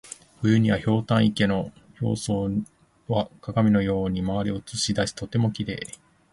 [0.41, 2.49] 冬には、ひょうたん池の表層
[3.07, 5.77] は鏡のように周りを写し出しとてもきれい。